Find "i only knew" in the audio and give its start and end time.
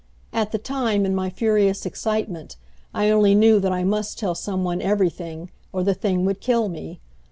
2.91-3.59